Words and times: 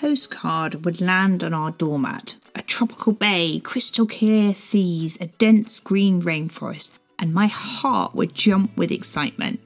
postcard 0.00 0.86
would 0.86 1.02
land 1.02 1.44
on 1.44 1.52
our 1.52 1.72
doormat. 1.72 2.36
A 2.54 2.62
tropical 2.62 3.12
bay, 3.12 3.60
crystal 3.60 4.06
clear 4.06 4.54
seas, 4.54 5.20
a 5.20 5.26
dense 5.26 5.78
green 5.78 6.22
rainforest, 6.22 6.92
and 7.18 7.34
my 7.34 7.48
heart 7.48 8.14
would 8.14 8.34
jump 8.34 8.74
with 8.78 8.90
excitement. 8.90 9.60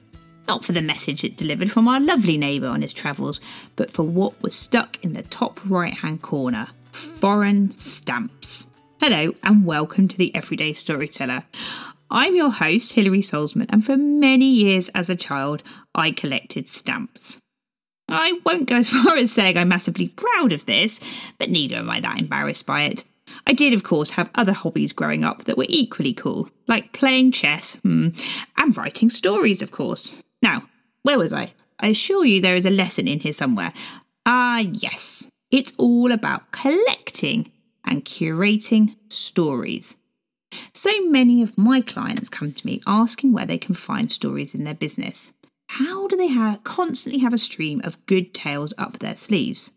Not 0.45 0.65
for 0.65 0.73
the 0.73 0.81
message 0.81 1.23
it 1.23 1.37
delivered 1.37 1.71
from 1.71 1.87
our 1.87 2.01
lovely 2.01 2.37
neighbour 2.37 2.67
on 2.67 2.81
his 2.81 2.91
travels, 2.91 3.39
but 3.77 3.89
for 3.89 4.03
what 4.03 4.41
was 4.43 4.53
stuck 4.53 5.01
in 5.05 5.13
the 5.13 5.23
top 5.23 5.61
right 5.69 5.93
hand 5.93 6.21
corner 6.21 6.67
foreign 6.91 7.73
stamps. 7.73 8.67
Hello, 8.99 9.33
and 9.41 9.65
welcome 9.65 10.09
to 10.09 10.17
the 10.17 10.35
Everyday 10.35 10.73
Storyteller. 10.73 11.45
I'm 12.11 12.35
your 12.35 12.51
host, 12.51 12.93
Hilary 12.93 13.21
Salzman, 13.21 13.67
and 13.69 13.85
for 13.85 13.95
many 13.95 14.45
years 14.45 14.89
as 14.89 15.09
a 15.09 15.15
child, 15.15 15.63
I 15.93 16.11
collected 16.11 16.67
stamps. 16.67 17.39
I 18.07 18.39
won't 18.45 18.69
go 18.69 18.75
as 18.77 18.89
far 18.89 19.15
as 19.17 19.31
saying 19.31 19.57
I'm 19.57 19.69
massively 19.69 20.09
proud 20.09 20.53
of 20.53 20.65
this, 20.65 20.99
but 21.37 21.49
neither 21.49 21.77
am 21.77 21.89
I 21.89 21.99
that 21.99 22.19
embarrassed 22.19 22.65
by 22.65 22.83
it. 22.83 23.03
I 23.47 23.53
did, 23.53 23.73
of 23.73 23.83
course, 23.83 24.11
have 24.11 24.29
other 24.35 24.53
hobbies 24.53 24.93
growing 24.93 25.23
up 25.23 25.43
that 25.43 25.57
were 25.57 25.65
equally 25.67 26.13
cool, 26.13 26.49
like 26.67 26.93
playing 26.93 27.31
chess 27.31 27.75
hmm, 27.77 28.09
and 28.57 28.77
writing 28.77 29.09
stories, 29.09 29.61
of 29.61 29.71
course. 29.71 30.21
Now, 30.41 30.63
where 31.03 31.17
was 31.17 31.33
I? 31.33 31.53
I 31.79 31.87
assure 31.87 32.25
you 32.25 32.41
there 32.41 32.55
is 32.55 32.65
a 32.65 32.71
lesson 32.71 33.07
in 33.07 33.19
here 33.19 33.33
somewhere. 33.33 33.73
Ah, 34.25 34.59
yes, 34.59 35.29
it's 35.51 35.73
all 35.77 36.11
about 36.11 36.51
collecting 36.51 37.51
and 37.83 38.05
curating 38.05 38.95
stories. 39.09 39.97
So 40.73 40.89
many 41.09 41.41
of 41.41 41.57
my 41.57 41.81
clients 41.81 42.29
come 42.29 42.53
to 42.53 42.65
me 42.65 42.81
asking 42.87 43.33
where 43.33 43.45
they 43.45 43.57
can 43.57 43.75
find 43.75 44.09
stories 44.09 44.55
in 44.55 44.63
their 44.63 44.73
business. 44.73 45.33
How 45.77 46.07
do 46.07 46.15
they 46.15 46.27
have, 46.27 46.63
constantly 46.63 47.19
have 47.19 47.33
a 47.33 47.37
stream 47.37 47.81
of 47.83 48.05
good 48.05 48.33
tales 48.33 48.73
up 48.77 48.99
their 48.99 49.17
sleeves? 49.17 49.73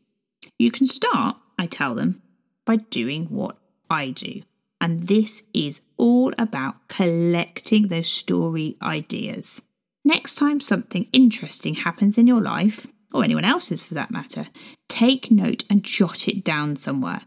You 0.57 0.71
can 0.71 0.87
start, 0.87 1.39
I 1.59 1.67
tell 1.67 1.97
them, 1.97 2.23
by 2.65 2.77
doing 2.77 3.25
what 3.27 3.59
I 3.91 4.11
do. 4.11 4.43
And 4.81 5.09
this 5.09 5.43
is 5.53 5.83
all 5.97 6.33
about 6.39 6.87
collecting 6.87 7.89
those 7.89 8.09
story 8.09 8.77
ideas. 8.81 9.63
Next 10.05 10.37
time 10.37 10.61
something 10.61 11.09
interesting 11.13 11.75
happens 11.75 12.17
in 12.17 12.29
your 12.29 12.41
life, 12.41 12.87
or 13.13 13.25
anyone 13.25 13.45
else's 13.45 13.83
for 13.83 13.95
that 13.95 14.13
matter, 14.13 14.47
take 14.89 15.33
note 15.33 15.65
and 15.69 15.83
jot 15.83 16.29
it 16.29 16.45
down 16.45 16.77
somewhere. 16.77 17.23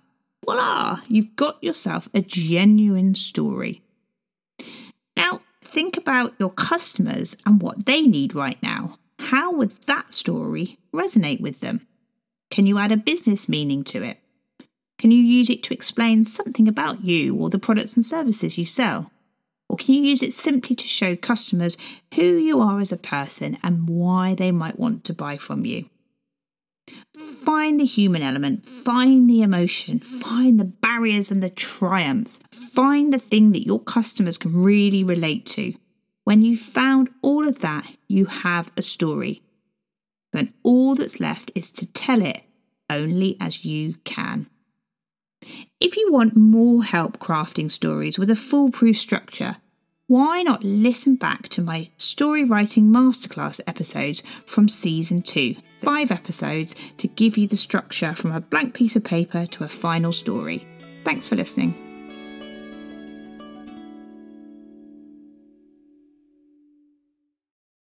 Voila, 0.45 1.01
you've 1.09 1.35
got 1.35 1.61
yourself 1.61 2.07
a 2.13 2.21
genuine 2.21 3.15
story. 3.15 3.83
Think 5.71 5.95
about 5.95 6.33
your 6.37 6.49
customers 6.49 7.37
and 7.45 7.61
what 7.61 7.85
they 7.85 8.01
need 8.01 8.35
right 8.35 8.61
now. 8.61 8.97
How 9.19 9.53
would 9.53 9.71
that 9.87 10.13
story 10.13 10.77
resonate 10.93 11.39
with 11.39 11.61
them? 11.61 11.87
Can 12.49 12.67
you 12.67 12.77
add 12.77 12.91
a 12.91 12.97
business 12.97 13.47
meaning 13.47 13.85
to 13.85 14.03
it? 14.03 14.17
Can 14.97 15.11
you 15.11 15.21
use 15.21 15.49
it 15.49 15.63
to 15.63 15.73
explain 15.73 16.25
something 16.25 16.67
about 16.67 17.05
you 17.05 17.37
or 17.37 17.49
the 17.49 17.57
products 17.57 17.95
and 17.95 18.05
services 18.05 18.57
you 18.57 18.65
sell? 18.65 19.13
Or 19.69 19.77
can 19.77 19.95
you 19.95 20.01
use 20.01 20.21
it 20.21 20.33
simply 20.33 20.75
to 20.75 20.87
show 20.89 21.15
customers 21.15 21.77
who 22.15 22.35
you 22.35 22.59
are 22.59 22.81
as 22.81 22.91
a 22.91 22.97
person 22.97 23.57
and 23.63 23.87
why 23.87 24.35
they 24.35 24.51
might 24.51 24.77
want 24.77 25.05
to 25.05 25.13
buy 25.13 25.37
from 25.37 25.65
you? 25.65 25.89
Find 27.17 27.79
the 27.79 27.85
human 27.85 28.21
element, 28.21 28.65
find 28.65 29.29
the 29.29 29.41
emotion, 29.41 29.99
find 29.99 30.59
the 30.59 30.65
barriers 30.65 31.29
and 31.29 31.43
the 31.43 31.49
triumphs, 31.49 32.39
find 32.51 33.11
the 33.11 33.19
thing 33.19 33.51
that 33.51 33.65
your 33.65 33.79
customers 33.79 34.37
can 34.37 34.63
really 34.63 35.03
relate 35.03 35.45
to. 35.47 35.73
When 36.23 36.41
you've 36.41 36.61
found 36.61 37.09
all 37.21 37.47
of 37.47 37.59
that, 37.59 37.95
you 38.07 38.25
have 38.25 38.71
a 38.77 38.81
story. 38.81 39.41
Then 40.31 40.53
all 40.63 40.95
that's 40.95 41.19
left 41.19 41.51
is 41.53 41.71
to 41.73 41.85
tell 41.85 42.21
it 42.21 42.43
only 42.89 43.35
as 43.39 43.65
you 43.65 43.95
can. 44.05 44.47
If 45.79 45.97
you 45.97 46.11
want 46.11 46.37
more 46.37 46.83
help 46.83 47.17
crafting 47.17 47.71
stories 47.71 48.19
with 48.19 48.29
a 48.29 48.35
foolproof 48.35 48.97
structure, 48.97 49.57
why 50.11 50.43
not 50.43 50.61
listen 50.61 51.15
back 51.15 51.47
to 51.47 51.61
my 51.61 51.89
story 51.95 52.43
writing 52.43 52.83
masterclass 52.87 53.61
episodes 53.65 54.21
from 54.45 54.67
season 54.67 55.21
2? 55.21 55.55
Five 55.81 56.11
episodes 56.11 56.75
to 56.97 57.07
give 57.07 57.37
you 57.37 57.47
the 57.47 57.55
structure 57.55 58.13
from 58.13 58.33
a 58.33 58.41
blank 58.41 58.73
piece 58.73 58.97
of 58.97 59.05
paper 59.05 59.45
to 59.45 59.63
a 59.63 59.69
final 59.69 60.11
story. 60.11 60.67
Thanks 61.05 61.29
for 61.29 61.37
listening. 61.37 61.90